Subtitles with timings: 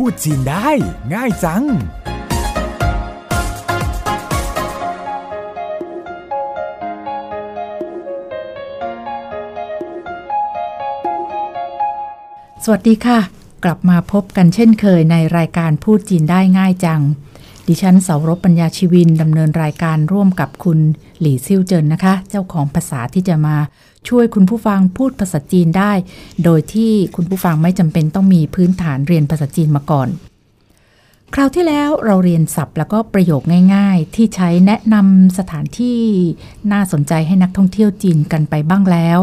[0.00, 0.68] พูดจีนได้
[1.14, 1.64] ง่ายจัง
[12.64, 13.18] สวัสดีค่ะ
[13.64, 17.00] กลับมาพบกันเช่นเคยในรายการพูดจีนได้ง่ายจัง
[17.66, 20.78] ดิฉันเสารบปัญญาชีวินดำเนินรายการร่วมกับคุณ
[21.20, 23.56] หลี่ซิ่วเจินนะคะ เจ้าของภาษาที่จะมา
[24.07, 25.91] ช่วยคุณผู้ฟังพูดภาษาจีนได้
[26.43, 30.09] โดยที่คุณผู้ฟังไม่จำเป็นต้องมีพื้นฐานเรียนภาษาจีนมาก่อน
[31.33, 33.41] คราวที่แล้วเราเรียนศัพท์แล้วก็ประโยค
[33.75, 35.99] ง่าย ๆ ที่ใช้แนะนำสถานที่
[36.71, 39.19] น่าสนใจให้นักท่องเที่ยวจีนกันไปบ้างแล้ว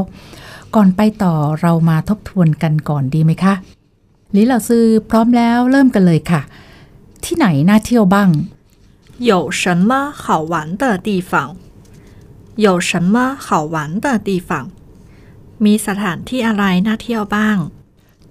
[0.74, 3.54] ก่อนไปต่อเรามาทบทวนกันก่อนดีไหมคะ
[4.34, 6.40] ลิเหล่าซือพร้อมแล้วเริ่มกันเลยค่ะ
[7.24, 8.30] ที่ไหนน่าเที่ยวบ้าง
[9.30, 11.32] 有什么好玩的地方？
[12.66, 13.14] 有什么
[13.46, 14.50] 好玩的地方？
[15.64, 17.58] มีสถานที่อะไรน่าเที่ยวบ้าง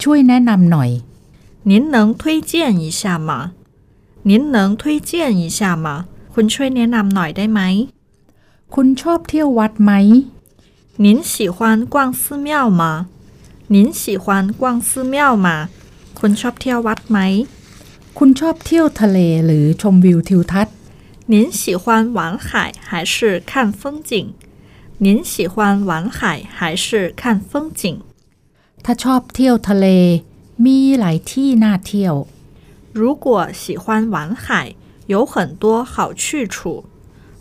[0.01, 0.89] ช่วยแนะนำหน่อย
[1.69, 2.21] 您能推
[2.51, 3.31] 荐一下吗？
[4.29, 5.87] 您能推荐一下吗？
[6.33, 7.61] คุณช่วยแนะนำหน่อยได้ไหม
[8.75, 9.91] คุณชอบเที่ยววัดไหม
[11.05, 11.57] 您喜欢
[11.93, 12.49] 逛寺庙
[12.81, 12.83] 吗？
[13.73, 14.25] 您喜欢
[14.59, 15.47] 逛寺庙吗？
[16.19, 17.17] คุณชอบเที่ยววัดไหม
[18.17, 20.75] คุณชอบเที่ยวทะเลหรือชมวิวทิวทัศน์
[21.33, 24.33] 您喜欢玩海还是看风景？
[24.99, 27.83] 您喜欢玩海还是看风景？
[28.83, 29.87] ถ้าชอบเที่ยวทะเล
[30.65, 32.15] มีหลายที่น่าเที่ยว
[32.99, 33.27] 如果
[33.61, 33.85] 喜欢
[34.15, 34.75] 玩海，
[35.13, 36.85] 有很多好去处。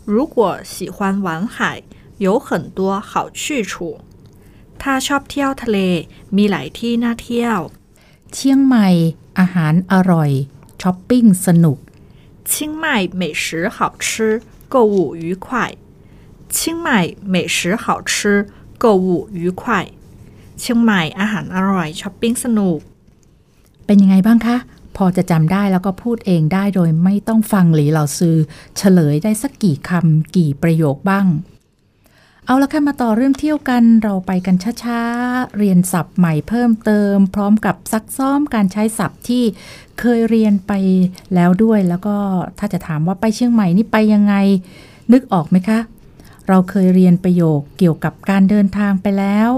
[0.05, 1.83] 如果喜欢玩海，
[2.17, 3.73] 有很多好去处。
[4.81, 5.77] ถ้าชอบเที่ยวทะเล
[6.35, 7.59] มีหลายที่น่าเที่ยว
[8.33, 8.87] เชียงใหม่
[9.39, 10.31] อาหารอร่อย
[10.81, 11.77] ช้อปปิ้งสนุก
[12.45, 12.85] 清迈
[13.19, 15.75] 美食好吃，购物愉快。
[16.49, 16.87] 清迈
[17.33, 19.91] 美食好吃，购物愉快。
[20.59, 22.79] เชียงใหม่อาหารอร่อยช้อปปิ้งสนุก
[23.85, 24.57] เป็นยังไงบ้างคะ
[24.95, 28.35] พอจะจำได้แล้วก็พูดเองได้โดยไม่ต้องฟังหลีเหล่าซือ
[28.77, 31.25] เฉลยได้สักกี่คำกี่ประโยคบ้าง
[32.45, 39.43] เอาละค่ะมาต่อเรื่องเที่ยวกันเราไปกันช้าๆ เรียนศัพท์ใหม่เพิ่มเติม พร้อมกับซักซ้อมการใช้ศัพท์ที่
[39.99, 40.71] เคยเรียนไป
[41.35, 42.15] แล้วด้วย แล้วก็
[42.59, 44.35] ถ้าจะถามว่าไปเชียงใหม่นี่ไปยังไง
[45.11, 45.79] นึกออกไหมคะ
[46.47, 49.49] เราเคยเรียนประโยคเกี่ยวกับการเดินทางไปแล้ว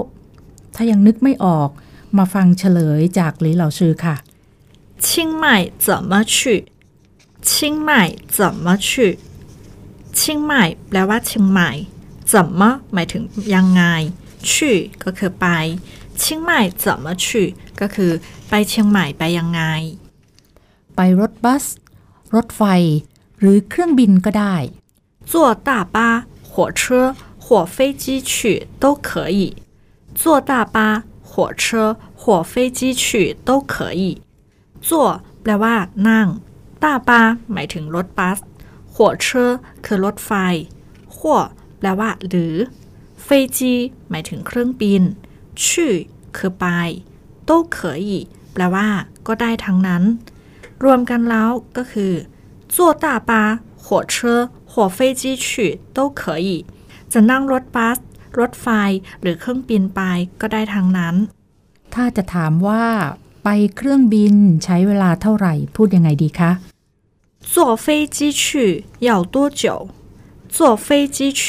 [0.74, 1.68] ถ้ายังนึกไม่ออก
[2.18, 4.16] มาฟังเฉลยจากหลีเหล่าซือค่ะ
[5.04, 5.06] 清
[5.42, 5.44] 迈
[5.86, 6.36] 怎么去？
[7.42, 7.90] 清迈
[8.36, 9.18] 怎么去？
[10.18, 10.20] 清
[10.50, 10.52] 迈
[10.88, 11.70] แปลว่าเชียงใหม่
[12.32, 12.60] 怎么
[12.92, 13.22] หมายถึง
[13.54, 13.82] ยังไง
[14.50, 14.52] 去
[15.04, 15.46] ก็คือไป
[16.20, 16.50] 清迈
[16.82, 17.26] 怎么去
[17.80, 18.12] ก็คือ
[18.48, 19.62] ไปเชียงใหม่ไปยังไง
[20.94, 21.64] ไปรถบัส
[22.34, 22.62] รถไฟ
[23.40, 24.56] หรือเครื่องบินก็ได้
[25.30, 29.56] 坐大巴、火车或飞机去都可以。
[30.14, 34.20] 坐大巴、火车或飞机去都可以。
[34.80, 35.76] 坐แปลว่า
[36.08, 36.26] นั่ง
[36.82, 37.10] 大巴
[37.52, 38.38] หมายถึงรถบัส
[38.94, 39.26] 火车
[39.84, 40.30] คือรถไฟ
[41.16, 41.18] 或
[41.78, 42.54] แปลว่า หรือ
[43.26, 43.58] 飞机
[44.10, 45.02] หมายถึงเครื่องบิน
[45.62, 45.64] 去
[46.36, 46.64] คือไป
[47.48, 48.10] 都可以
[48.52, 48.88] แปลว่า
[49.26, 50.02] ก็ได้ทั้งนั้น
[50.84, 52.12] รวมกันแล้วก็คือ
[52.74, 53.32] 坐大巴、
[53.84, 54.14] 火车
[54.70, 55.46] 或飞机去
[55.96, 56.48] 都可以
[57.12, 57.98] จะนั่งรถบัส
[58.38, 58.66] รถไฟ
[59.20, 60.00] หรือเครื่องบินไป
[60.40, 61.14] ก็ได้ทั้งนั้น
[61.94, 62.84] ถ้าจะถามว่า
[63.44, 64.34] ไปเครื่องบิน
[64.64, 66.50] ใช้เวลาเท่าไหร่ พูดยังไงดีคะ
[67.52, 68.42] 坐飞机去
[69.00, 69.88] 要多久？
[70.54, 70.86] 坐飞
[71.16, 71.42] 机去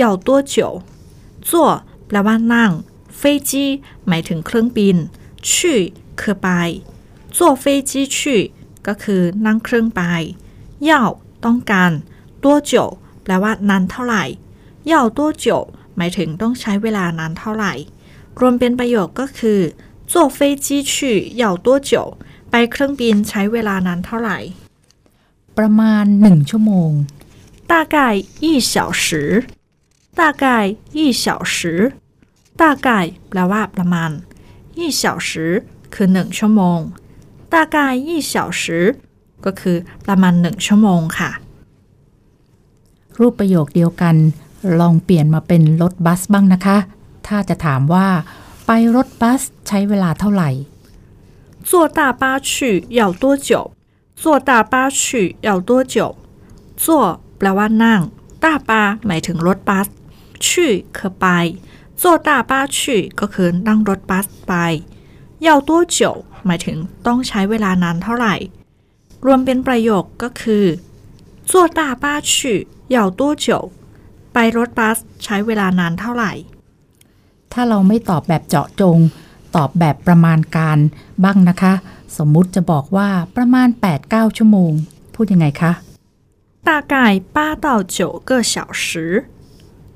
[0.00, 0.82] 要多久？
[1.48, 1.50] 坐
[2.06, 2.70] แปลว่านั่ง
[3.20, 3.52] 飞机
[4.08, 4.96] หมายถึงเครื่องบิน
[5.48, 5.50] 去
[6.20, 6.48] คือไป
[7.36, 8.16] 坐飞机去
[8.86, 10.00] ก็คือนั่งเครื่องไป
[10.88, 10.90] 要
[11.44, 11.92] ต้องการ
[12.44, 12.72] 多久
[13.22, 14.24] แปลว่านานเท่าไหร่
[14.90, 15.46] 要多久
[15.96, 17.72] หมายถึงต้องใช้เวลานานเท่าไหร่
[18.40, 19.60] รวมเป็นประโยคก็คือ
[20.10, 20.94] 坐飞机去
[21.42, 21.92] 要多久
[22.50, 24.38] ไปเครื่องบินใช้เวลานานเท่าไหร่
[25.58, 26.90] ประมาณหนึ่งชั่วโมง
[27.72, 27.96] 大概
[28.40, 29.44] 一小时，
[30.14, 31.92] 大概一小时，
[32.56, 32.88] 大概
[33.28, 34.10] แปลว่าประมาณ
[34.78, 35.30] 一小时
[35.94, 36.80] คือหนึ่งชั่วโมง
[37.52, 37.76] 大概
[38.08, 38.62] 一小时
[39.44, 39.76] ก็คือ
[40.06, 41.30] ประมาณหนึ่งชั่วโมงค่ะ
[43.18, 44.16] รูปประโยคเดียวกัน
[44.80, 46.78] ลองเปลี่ยนมาเป็นรถบัสบ้างนะคะ
[47.26, 48.08] ถ้าจะถามว่า
[48.66, 50.50] ไปรถบัสใช้เวลาเท่าไหร่
[51.68, 52.50] 坐大巴去
[53.00, 53.50] 要多久？
[54.22, 55.00] 坐大巴去
[55.46, 55.96] 要多久？
[56.82, 58.00] 坐แ ปลว่านั่ง
[58.42, 58.70] 大巴
[59.06, 59.86] หมายถึงรถบัส
[60.46, 60.48] 去
[60.96, 61.26] คือไป
[62.00, 62.78] 坐大巴去
[63.20, 64.52] ก็คือนั่งรถบัสไป
[65.46, 65.98] 要多久
[66.46, 66.76] หมายถึง
[67.06, 68.34] ต้องใช้เวลานานเท่าไหร่
[69.24, 70.64] รวมเป็นประโยคก็คือ
[71.50, 72.34] 坐大巴去
[72.94, 73.46] 要多久
[74.32, 76.32] ไปรถบัสใช้เวลานานเท่าไหร่
[77.52, 78.98] ถ้าเราไม่ตอบแบบเจาะจง
[79.56, 80.78] ตอบแบบประมาณการ
[81.24, 81.72] บ้างนะคะ
[82.16, 83.68] สมมุติจะบอกว่าประมาณ
[84.02, 84.72] 8-9 ชั่วโมง
[85.14, 85.72] พูดยังไงคะ
[86.68, 86.94] 大概
[87.34, 87.98] 八到九
[88.28, 89.28] 个小时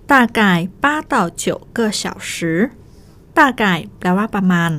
[0.06, 1.44] 大概八到九
[1.76, 2.70] 个小时
[3.34, 3.62] 大概
[3.98, 4.70] แปลว่าประมาณ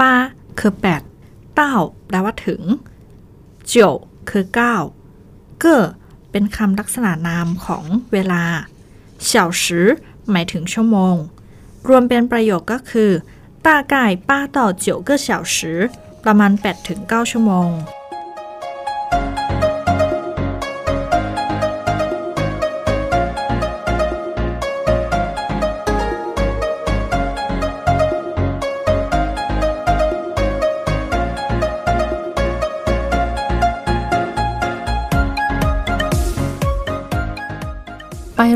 [0.00, 0.14] ป้า
[0.58, 1.02] คือแปด
[1.54, 1.74] เต้า
[2.06, 2.62] แปลว่าถึง
[3.66, 3.74] โจ
[4.30, 4.76] คือเก้า
[5.60, 5.82] เก้อ
[6.30, 8.42] เป็นคำลักษณะนามของเวลา
[9.24, 9.86] เฉาสือ
[10.30, 11.16] หมายถึงชั่วโมง
[11.88, 13.10] รวมเป็นประโยคก็คือ
[13.66, 13.94] 大概
[14.28, 15.56] 八到九个小时
[16.24, 17.68] ประมาณ8ถึง9ชั่วโมง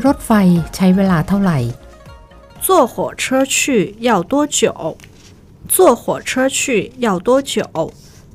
[0.07, 0.31] รถไฟ
[0.75, 1.59] ใช้เวลาเท่าไหร่
[2.65, 3.25] 坐火车
[3.55, 3.57] 去
[4.09, 4.97] 要多久？
[5.73, 7.57] 坐火车去要多久？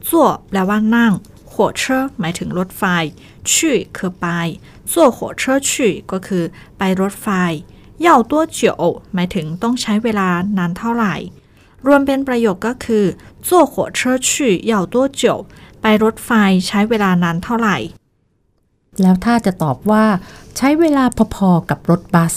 [0.07, 0.09] 坐
[0.49, 1.11] แปลว่านั่ง
[1.51, 1.81] 火车
[2.19, 2.83] หมายถึงรถไฟ
[3.49, 3.51] 去
[3.97, 4.25] คือไป
[4.91, 5.69] 坐火车去
[6.11, 6.43] ก็คือ
[6.77, 7.27] ไปรถไฟ
[8.05, 8.59] 要多久
[9.13, 11.15] หมายถึงต้องใช้เวลานานเท่าไหร่
[11.85, 13.05] รวมเป็นประโยคก็คือ
[13.47, 14.29] 坐火车去
[14.71, 15.23] 要多久
[15.81, 16.29] ไปรถไฟ
[16.67, 17.77] ใช้เวลานานเท่าไหร่
[19.01, 20.05] แล้วถ้าจะตอบว่า
[20.57, 21.05] ใช้เวลา
[21.35, 22.35] พอๆกับรถบัส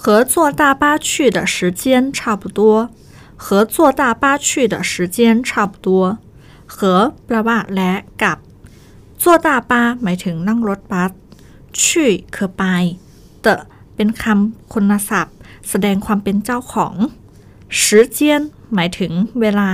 [0.00, 0.02] 和
[0.32, 1.82] 坐大巴去的时间
[2.16, 2.60] 差不多。
[3.44, 6.18] 和坐大巴去的时间差不多。
[6.66, 7.92] 和แปลว่าและ
[8.22, 8.38] กับ
[9.22, 9.72] 坐大巴
[10.02, 11.10] หมายถึงนั่งรถบัส
[11.80, 11.82] 去
[12.34, 12.62] คือไป
[13.42, 13.46] เต
[13.94, 15.34] เป็นคำคุณศัพท์
[15.68, 16.94] แสดงความเป็นเจ้าของ
[17.80, 17.82] 时
[18.16, 18.18] 间
[18.74, 19.70] หมายถึงเวลา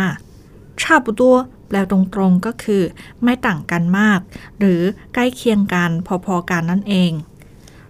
[0.80, 1.22] 差不多
[1.66, 1.98] แปลตร
[2.28, 2.82] งๆก็คือ
[3.22, 4.20] ไม่ต่างกันมาก
[4.58, 4.82] หรือ
[5.14, 5.90] ใกล้เคียงกัน
[6.26, 7.12] พอๆกันนั่นเอง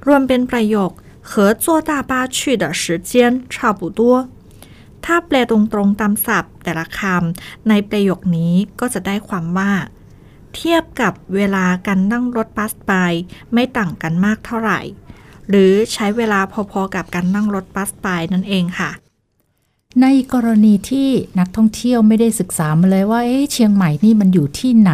[0.07, 0.91] รวมเป็นประโยค
[1.31, 1.33] 和
[1.65, 3.11] 坐大巴去的时间
[3.53, 4.01] 差不多
[5.05, 9.73] ถ้าแปลตรงๆตามศัพท์ แต่ละคำในประโยคนี้ก็จะได้ความว่า
[10.55, 12.93] เทียบกับเวลาการนั่งรถบัสไป
[13.53, 14.81] ไม่ต่างกันมากเท่าไหร่
[15.49, 18.91] หรือใช้เวลาพอๆกับการนั่งรถบัสไปนั่นเองค่ะ
[20.03, 21.09] ในกรณีที่
[21.39, 24.93] นักท่องเที่ยวไม่ได้ศึกษามาเลยว่าเอ๊ะเชียงใหม่นี่มันอยู่ที่ไหน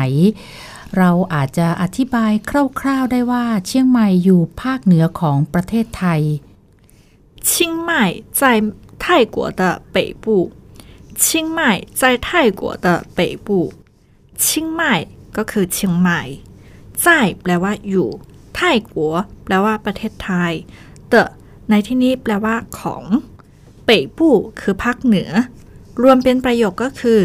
[0.99, 2.33] เราอาจจะอธิบาย
[2.81, 6.23] คร่าวๆได้ว่าเชียงใหม่อยู่ภาคเหนือของประเทศไทย
[7.49, 7.51] 清
[7.89, 7.91] 迈
[8.33, 8.43] 在
[9.03, 9.63] 泰国的
[9.95, 10.51] 北部。
[11.25, 11.61] 清迈
[12.01, 13.49] 在泰国的北部。
[14.39, 14.81] 清迈
[15.37, 16.21] ก็คือเชียงใหม่
[17.05, 17.07] 在
[17.43, 18.09] แปลว่าอยู่
[18.55, 18.61] ไท
[18.93, 19.15] กัว
[19.45, 20.53] แปลว่าประเทศไทย
[21.09, 21.15] เต
[21.71, 23.05] ในที่นี้แปลว่าของ
[23.89, 24.29] เป่ปู
[24.61, 25.31] คือภาคเหนือ
[26.03, 27.21] รวมเป็นประโยคก็คือ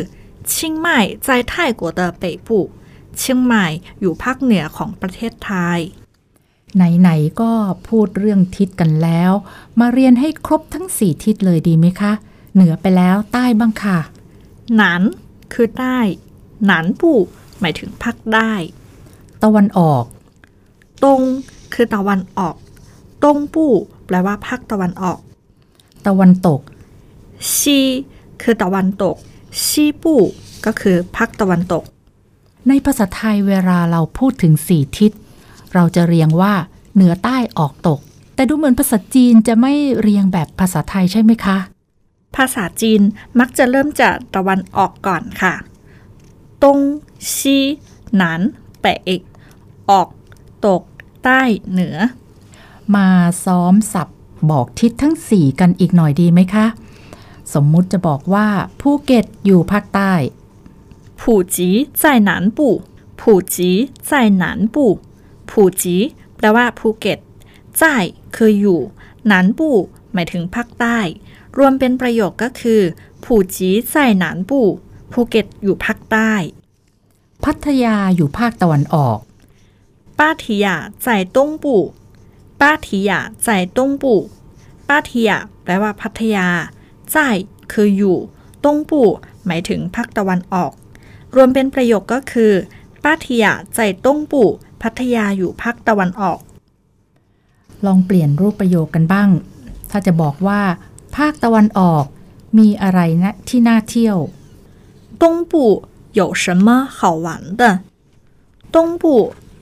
[0.53, 2.49] ชิงใหม่在泰国的北部
[3.17, 3.65] เชียงใหม่
[3.99, 5.79] อยู่ภาคเหนือของประเทศไทย
[6.75, 7.51] ไหนๆก็
[7.87, 9.31] พูดเรื่องทิศกันแล้ว
[9.79, 12.13] มาเรียนให้ครบทั้งสี่ทิศเลยดีไหมคะ
[12.53, 13.99] เหนือไปแล้วใต้บ้างค่ะ
[14.75, 15.01] หนาน
[15.53, 15.97] คือใต้
[16.65, 17.19] หนานปู่
[17.59, 18.51] หมายถึงภาคใต้
[19.43, 20.03] ตะวันออก
[21.03, 21.21] ตง
[21.73, 22.55] คือตะวันออก
[23.23, 23.73] ตงปู่
[24.05, 25.19] แปลว่าภาคตะวันออก
[26.06, 26.60] ตะวันตก
[27.58, 27.78] ซี
[28.42, 29.16] คือตะวันตก
[29.66, 30.22] ซีปู่
[30.66, 31.84] ก็คือภาคตะวันตก
[32.68, 35.12] ในภาษาไทยเวลาเราพูดถึงสี่ทิศ
[35.74, 36.54] เราจะเรียงว่า
[36.94, 38.00] เหนือใต้ออกตก
[38.34, 41.58] แต่ดูเหมือนภาษาจีนจะไม่เรียงแบบภาษาไทยใช่ไหมคะ
[42.36, 43.00] ภาษาจีน
[43.38, 45.54] มักจะเริ่มจากตะวันออกก่อนค่ะ
[46.62, 46.78] ตง
[47.36, 47.58] ซี
[48.16, 48.40] หนาน
[48.80, 49.22] แปะเอก
[49.90, 50.08] ออก
[50.66, 50.82] ตก
[51.24, 51.96] ใต้เหนือ
[52.96, 53.08] มา
[53.44, 54.08] ซ้อมสับ
[54.49, 56.65] บอกทิศทั้งสี่กันอีกหน่อยดีไหมคะ
[57.53, 58.47] สมมุติจะบอกว่า
[58.81, 60.13] ภูเก็ตอยู่ภาคใต้
[61.19, 61.21] 普
[61.55, 61.57] 吉
[62.01, 62.59] 在南部
[63.19, 63.21] 普
[63.53, 63.55] 吉
[64.09, 64.43] 在南
[64.73, 64.75] 部
[65.49, 65.83] 普吉
[66.35, 67.19] แปลว่าภูเก็ต
[67.79, 67.81] 在
[68.35, 68.81] คืออยู่
[69.27, 69.69] หนานปู
[70.13, 70.99] หมายถึงภาคใต้
[71.57, 72.81] รวมเป็นประโยคก็คือ
[73.23, 74.59] ผูจีใส่หนานปู
[75.11, 76.33] ภูเก็ตอยู่ภาคใต้
[77.43, 79.19] พัทยาอยู่ภาคตะวันออก
[80.17, 81.79] ป้าทิยา在东部ป้
[82.69, 84.03] าทิยา在东部
[84.87, 86.47] ป้าทิยาแปลว่าพัทยา
[87.13, 87.15] 在
[87.71, 88.17] คืออยู่
[88.63, 89.01] ตงปู
[89.45, 90.71] หมายถึงภาคตะวันออก
[91.35, 92.53] รวมเป็นประโยคก็คือ
[93.03, 94.33] ป้าทิยา在东部
[94.81, 96.39] พัทยาอยู่ภาคตะวันออก
[97.85, 99.29] ลองเปลี่ยนรูปประโยคกันบ้าง
[99.89, 100.61] ถ้าจะบอกว่า
[101.17, 102.05] ภาคตะวันออก
[102.57, 104.17] มีอะไรนะที่น่าเที่ยว
[105.21, 105.53] 东部
[106.19, 106.67] 有什么
[106.97, 107.27] 好玩
[107.59, 107.63] 的？
[108.71, 109.03] 东部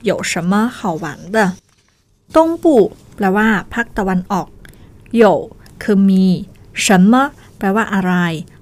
[0.02, 1.04] 有什么好玩
[1.34, 1.36] 的？
[2.35, 2.81] ตงปู่
[3.15, 4.47] แปลว่าภาคตะวันออก
[5.15, 5.23] โย
[5.83, 6.25] คือมี
[6.85, 7.13] 什么
[7.57, 8.13] แปลว่าอะไร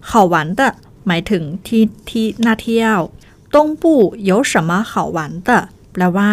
[0.09, 0.61] ข่าหวานเ的
[1.07, 2.99] หมายถึงที่ที่น่าเที่ยว
[3.53, 5.49] ตงปู่有什么好玩的
[5.93, 6.31] แปลว่า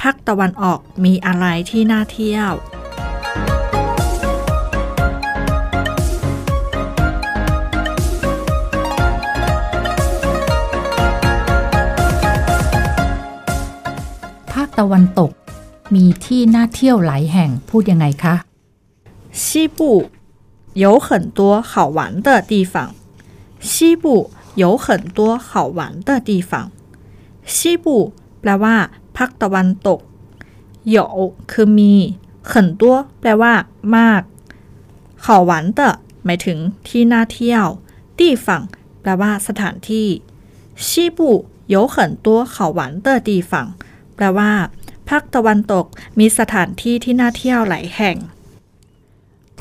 [0.00, 2.52] ภาคตะวันออกมีอะไรที่น่าเที่ยว
[14.52, 15.32] ภาคตะวันตก
[15.95, 18.35] มีที่น่าเที่ยวหลายแห่งพูดยังไงคะ
[19.31, 20.09] 西部
[20.73, 22.95] 有很多好玩的地方。
[23.59, 26.71] 西部有很多好玩的地方。
[27.45, 28.75] 西部แปลว่า
[29.15, 29.99] ภาคตะวันตก
[30.95, 30.97] 有
[31.51, 31.93] คือมี
[32.51, 32.83] 很多
[33.19, 33.53] แปลว่า
[33.95, 34.21] มาก
[35.25, 35.81] 好玩的
[36.25, 36.57] หมายถึง
[36.87, 37.65] ที่น่าเที่ยว
[38.19, 38.47] 地方
[39.01, 40.07] แปลว่า สถานที่
[40.85, 41.19] 西部
[41.73, 41.95] 有很
[42.25, 43.51] 多好玩的地方
[44.15, 44.51] แปลว่า
[45.09, 45.85] ภาคตะวันตก
[46.19, 48.15] มีสถานที่ที่น่าเที่ยวหลายแห่ง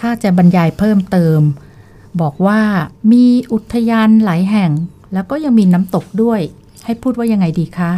[0.00, 1.40] ถ้าจะบรรยายเพิ่มเติม
[2.20, 2.62] บอกว่า
[3.12, 4.70] มีอุทยานหลายแห่ง
[5.12, 6.40] แล้วก็ยังมีน้ำตกด้วย
[6.84, 7.92] ให้พูดว่ายังไงดีคะ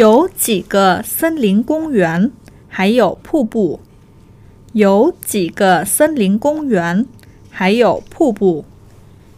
[0.00, 0.02] 有
[0.44, 0.74] 几个
[1.16, 2.30] 森林公园，
[2.74, 3.80] 还有瀑布。
[4.72, 7.06] 有几个森林公园，
[7.50, 8.64] 还有瀑布。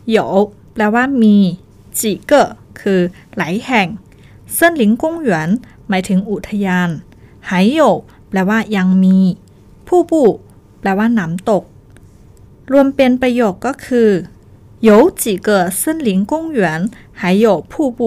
[0.04, 0.16] 有
[0.72, 1.36] แปลว่ามี
[1.98, 2.32] 几个
[2.80, 3.00] คือ
[3.36, 3.86] หลายแห่ง
[4.56, 5.30] 森林公园
[5.77, 6.90] ห มายถึงอุทยาน
[7.48, 7.80] 还有
[8.28, 9.18] แปลว่ายังมี
[9.86, 10.12] 瀑布
[10.80, 11.62] แปลว่าน้ำตก
[12.72, 14.10] รวมเป็นประโยคก็คือ
[14.88, 14.90] 有
[15.22, 15.48] 几个
[15.80, 16.62] 森林公园，
[17.20, 18.00] 还有瀑布。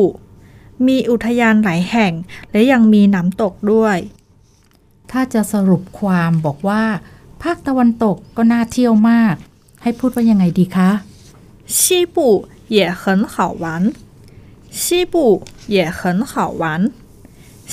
[0.87, 2.13] มีอุทยานหลายแห่ง
[2.51, 3.97] และยังมีน้ำตกด้วย
[5.11, 6.83] ถ้าจะสรุปความบอกว่า
[7.41, 9.35] ภาคตะวันตกก็น่าเที่ยวมาก
[9.81, 10.89] ให้พูดว่ายังไงดีคะ
[11.77, 11.79] 西
[12.15, 12.17] 部
[12.77, 13.65] 也很好玩
[14.81, 15.15] 西部
[15.75, 15.99] 也很
[16.31, 16.63] 好玩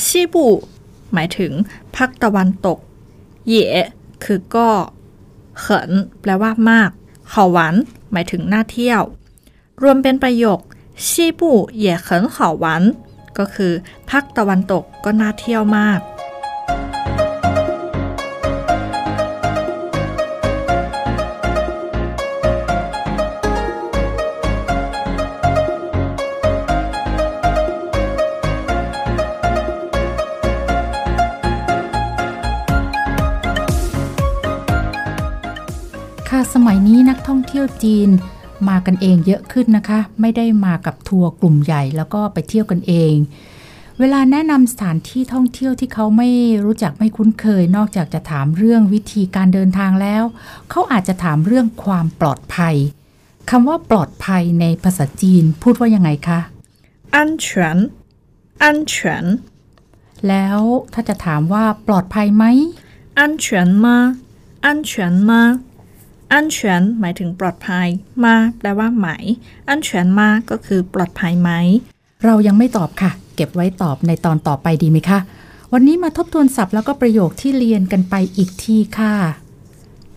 [0.05, 0.47] ชิบุ
[1.13, 1.51] หมายถึง
[1.95, 2.79] ภาคตะวันตก
[3.47, 3.55] เย
[4.23, 4.69] คือก็
[5.59, 5.91] เขิน
[6.21, 6.89] แปลว่ามาก
[7.31, 7.75] ขอหวัน
[8.11, 9.01] หมายถึงน่าเที่ยว
[9.81, 10.59] รวมเป็นประโยค
[11.07, 12.83] ชิบุเย่เขินขาหวัน
[13.37, 13.73] ก็คือ
[14.09, 15.99] ภาคตะวันตกก็น่าเที่ยวมาก
[37.49, 38.09] เที่ยวจีน
[38.69, 43.13] มากันเองเยอะขึ้นนะคะ ไม่ได้มากับทัวร์กลุ่มใหญ่แล้วก็ไปเที่ยวกันเอง
[43.99, 46.29] เวลาแนะนำสถานที่ท่องเที่ยวที่เขาไม่
[46.65, 50.23] รู้จักไม่คุ้นเคย นอกจากจะถามเรื่องวิธีการเดินทางแล้ว
[50.69, 52.75] เขาอาจจะถามเรื่องความปลอดภัย
[53.49, 56.39] คำว่าปลอดภัยในภาษาจีนพูดว่ายังไงคะ
[57.15, 57.77] อันเฉิน
[58.63, 59.25] อันเฉิน
[60.27, 60.59] แล้ว
[60.93, 62.45] ถ้าจะถามว่าปลอดภัยไหม
[63.19, 63.97] อันเฉินมา
[64.65, 65.41] อันเฉินมา
[66.28, 67.88] 吗安全吗安全หมายถึงปลอดภัย
[68.24, 69.06] มาแปลว่าไหม
[69.68, 69.88] 安全
[70.18, 71.50] 吗ก็คือปลอดภัยไหม
[72.24, 75.18] เรายังไม่ตอบค่ะ เก็บไว้ตอบในตอนต่อไปดีไหมคะ
[75.72, 79.14] วันนี้มาทบทวนศัพท์แล้วก็ประโยคที่เรียนกันไปอีกทีค่ะ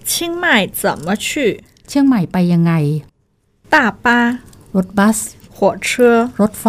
[0.09, 0.11] 清
[0.43, 0.45] 迈
[0.79, 1.27] 怎么去
[1.87, 2.73] เชียงใหม่ไปยังไง
[3.73, 4.07] 大巴
[4.75, 5.17] รถบัส
[5.55, 5.89] 火车
[6.41, 6.67] รถไฟ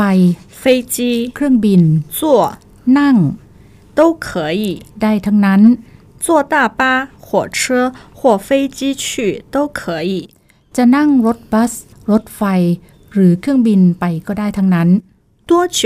[0.61, 0.63] 飞
[0.95, 0.97] 机
[1.35, 1.83] เครื่องบิน
[2.19, 2.21] 坐
[2.99, 3.17] นั่ง
[3.99, 4.29] 都可
[4.61, 4.63] 以
[5.03, 5.61] ได้ทั้งนั้น
[6.25, 6.83] 坐大巴
[7.27, 7.29] 火
[7.59, 7.59] 车
[8.23, 9.05] 或飞机去
[9.55, 9.81] 都可
[10.11, 10.13] 以
[10.77, 11.73] จะนั่งรถบัส
[12.11, 12.43] รถไฟ
[13.13, 14.89] หรือเครื่องบินไปก็ได้ทั้งนั้น
[15.49, 15.81] 多久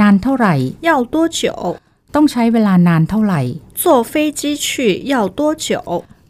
[0.00, 0.54] นานเท่าไหร่
[0.88, 1.40] 要多久
[2.14, 3.40] ต้องใช้เวลานานเท่าไหร่
[3.80, 4.66] 坐飞机去
[5.12, 5.66] 要多久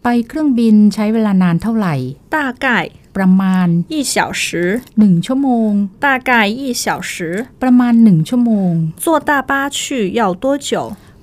[0.02, 1.94] ไปเครื่องบินใช้เวลานานเท่าไหร่
[2.34, 2.66] 大概
[3.16, 4.44] ประมาณ 一小时
[4.98, 5.70] หนึ่งชั่วโมง
[6.04, 7.12] 大概一小时
[7.62, 8.72] ประมาณหนึ่งชั่วโมง
[9.04, 9.80] 坐大巴去
[10.20, 10.70] 要多久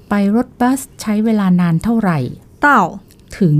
[0.10, 2.18] ไปรถบัสใช้เวลานานเท่าไหร่
[2.66, 2.68] 到
[3.38, 3.58] ถึง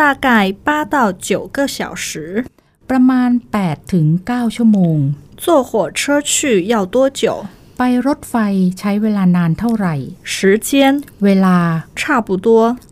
[0.00, 0.28] 大概
[0.66, 2.44] 八到九个小时
[2.88, 3.30] ประมาณ
[3.60, 4.98] 8ถึง9ชั่วโมง
[5.42, 7.22] 坐火车去要多久
[7.78, 8.34] ไปรถไฟ
[8.78, 9.94] ใช้เวลานานเท่าไหร่
[10.32, 10.34] 时
[10.68, 10.70] 间
[11.24, 11.58] เวลา
[11.98, 12.48] 差不多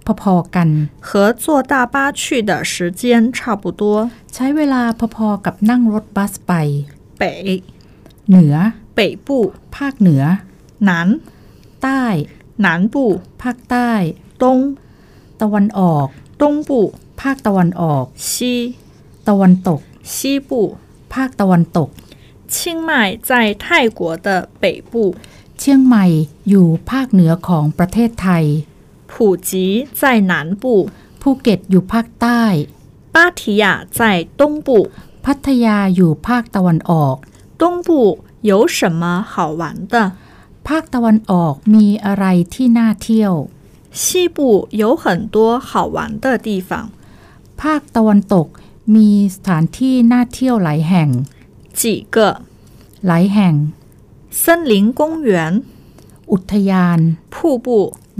[0.06, 0.68] พอๆกัน
[1.06, 1.08] 和
[1.42, 3.02] 坐大巴去的时间
[3.36, 3.82] 差不多
[4.34, 4.82] ใช้เวลา
[5.16, 6.52] พอๆกับนั่งรถบัสไป
[7.20, 7.22] 北
[8.28, 8.54] เหนือ
[8.96, 9.28] 北部
[9.74, 10.22] ภาคเหนือ
[10.88, 10.90] 南
[11.82, 12.04] ใต้
[12.64, 12.96] 南部
[13.42, 13.90] ภาคใต้
[14.42, 14.44] 东
[15.40, 16.08] ตะวันออก
[16.40, 16.70] 东部
[17.20, 18.32] ภาคตะวันออก 西
[19.28, 19.80] ตะวันตก
[20.14, 20.16] 西
[20.48, 20.50] 部
[21.12, 21.88] ภาคตะวันตก
[22.52, 22.56] 清
[22.88, 22.90] 迈
[23.28, 23.30] 在
[23.62, 23.64] 泰
[23.98, 24.28] 国的
[24.62, 24.92] 北部
[25.58, 26.04] เชียงใหม่
[26.48, 28.44] อยู่ภาคเหนือของประเทศไทย
[29.10, 29.12] 普
[29.48, 29.50] 吉
[30.00, 30.64] 在南部
[31.20, 32.42] ภูเก็ตอยู่ภาคใต้
[33.14, 33.64] 芭提雅
[33.98, 34.00] 在
[34.40, 34.68] 东部
[35.24, 37.16] พัทยาอยู่ภาคตะวันออก
[37.60, 37.88] 东部
[38.50, 39.62] 有什么好玩
[39.92, 39.94] 的
[40.68, 42.24] ภาคตะวันออกมีอะไร
[42.54, 43.34] ที่น่าเที่ยว
[44.00, 46.90] 西部有很多好玩的地方
[47.60, 48.46] ภาคตะวันตก
[48.94, 51.08] มีสถานที่น่าเที่ยวหลายแห่ง
[51.80, 51.82] 几
[52.14, 52.16] 个
[53.06, 53.54] หลายแห่ง
[54.42, 55.30] 森林公园
[56.32, 56.98] อุทยาน
[57.34, 57.66] 瀑布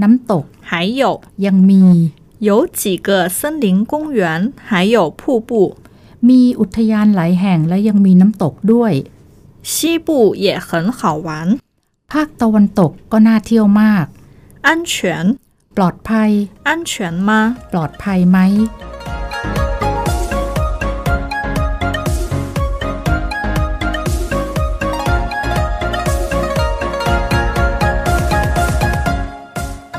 [0.03, 1.03] น้ำตก 还有
[1.47, 1.83] ยังมี
[2.49, 5.51] 有几个森林公园还有瀑布
[6.29, 8.93] มีอุทยานหลายแห่งและยังมีน้ำตกด้วย
[9.73, 9.75] 西
[10.07, 10.09] 部
[10.45, 10.69] 也很
[10.99, 11.29] 好玩
[12.13, 14.07] ภาคตะวันตกก็น่าเที่ยวมาก
[14.67, 14.93] 安全
[15.77, 16.31] ปลอดภัย
[16.69, 16.93] 安全
[17.29, 17.31] 吗？
[17.73, 18.39] ปลอดภัยไหม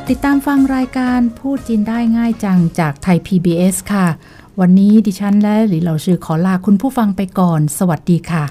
[0.09, 4.07] ติดตามฟังรายการพูดจีนได้ง่ายจังจากไทย PBS ค่ะ
[4.59, 8.43] วันนี้ดิฉันและหลีเหล่าชื่อขอลาคุณผู้ฟังไปก่อน สวัสดีค่ะ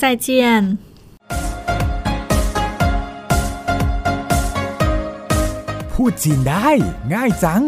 [0.00, 0.87] 再见。
[6.01, 6.69] พูดจีนได้
[7.13, 7.63] ง่ายจัง